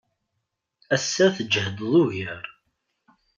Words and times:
Ass-a, 0.95 1.25
tjehded 1.37 1.79
ugar. 2.03 2.45